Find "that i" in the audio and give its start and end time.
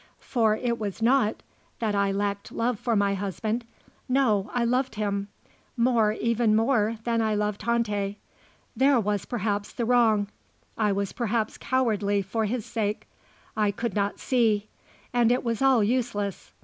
1.77-2.11